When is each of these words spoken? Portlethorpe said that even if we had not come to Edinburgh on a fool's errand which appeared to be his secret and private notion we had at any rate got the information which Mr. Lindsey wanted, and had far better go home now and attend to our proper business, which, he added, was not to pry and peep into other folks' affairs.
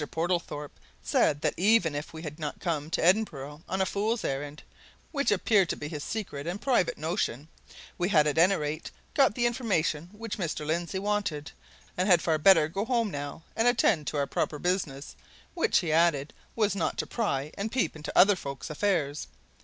Portlethorpe 0.09 0.79
said 1.03 1.41
that 1.41 1.53
even 1.57 1.93
if 1.93 2.11
we 2.11 2.23
had 2.23 2.39
not 2.39 2.59
come 2.59 2.89
to 2.89 3.05
Edinburgh 3.05 3.61
on 3.69 3.81
a 3.81 3.85
fool's 3.85 4.23
errand 4.23 4.63
which 5.11 5.29
appeared 5.31 5.69
to 5.69 5.75
be 5.75 5.87
his 5.89 6.03
secret 6.03 6.47
and 6.47 6.59
private 6.59 6.97
notion 6.97 7.47
we 7.99 8.09
had 8.09 8.25
at 8.25 8.39
any 8.39 8.55
rate 8.55 8.89
got 9.13 9.35
the 9.35 9.45
information 9.45 10.09
which 10.11 10.39
Mr. 10.39 10.65
Lindsey 10.65 10.97
wanted, 10.97 11.51
and 11.95 12.09
had 12.09 12.19
far 12.23 12.39
better 12.39 12.67
go 12.67 12.83
home 12.83 13.11
now 13.11 13.43
and 13.55 13.67
attend 13.67 14.07
to 14.07 14.17
our 14.17 14.25
proper 14.25 14.57
business, 14.57 15.15
which, 15.53 15.77
he 15.77 15.91
added, 15.93 16.33
was 16.55 16.75
not 16.75 16.97
to 16.97 17.05
pry 17.05 17.51
and 17.55 17.71
peep 17.71 17.95
into 17.95 18.11
other 18.17 18.35
folks' 18.35 18.71
affairs. 18.71 19.27